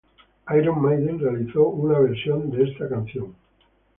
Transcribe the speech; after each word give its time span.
Iron 0.57 0.81
Maiden 0.81 1.19
realizó 1.19 1.67
una 1.67 1.99
versión 1.99 2.49
de 2.49 2.63
esta 2.63 2.89
canción. 2.89 3.35